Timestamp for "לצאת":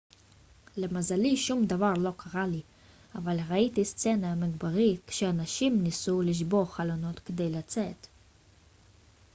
7.51-8.07